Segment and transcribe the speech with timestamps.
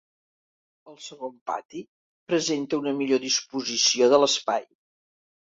[0.91, 1.83] Al segon pati
[2.31, 4.69] presenta una millor disposició de l'espai.